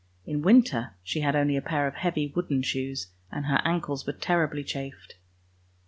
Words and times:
In 0.25 0.41
winter 0.41 0.95
she 1.03 1.23
only 1.23 1.53
had 1.53 1.63
a 1.63 1.67
pair 1.69 1.85
of 1.85 1.93
heavy 1.93 2.25
wooden 2.35 2.63
shoes, 2.63 3.09
and 3.31 3.45
her 3.45 3.61
ankles 3.63 4.07
were 4.07 4.13
terribly 4.13 4.63
chafed. 4.63 5.13